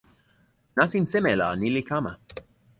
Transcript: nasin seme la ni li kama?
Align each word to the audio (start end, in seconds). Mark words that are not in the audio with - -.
nasin 0.75 1.05
seme 1.11 1.33
la 1.39 1.47
ni 1.59 1.69
li 1.75 1.83
kama? 1.89 2.13